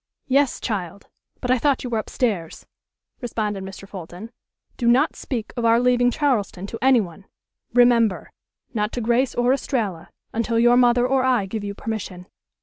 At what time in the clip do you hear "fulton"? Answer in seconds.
3.87-4.31